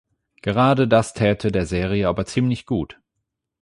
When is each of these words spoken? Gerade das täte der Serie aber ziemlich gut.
Gerade 0.41 0.87
das 0.87 1.13
täte 1.13 1.51
der 1.51 1.67
Serie 1.67 2.07
aber 2.07 2.25
ziemlich 2.25 2.65
gut. 2.65 2.99